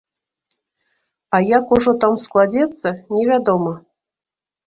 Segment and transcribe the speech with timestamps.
[1.37, 3.73] А як ужо там складзецца, невядома.